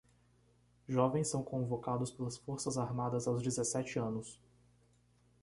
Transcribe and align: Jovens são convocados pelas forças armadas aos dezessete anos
Jovens 0.89 1.27
são 1.27 1.43
convocados 1.43 2.09
pelas 2.09 2.35
forças 2.35 2.75
armadas 2.75 3.27
aos 3.27 3.39
dezessete 3.43 3.99
anos 3.99 4.39